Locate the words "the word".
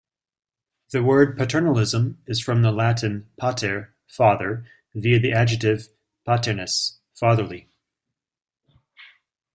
0.89-1.37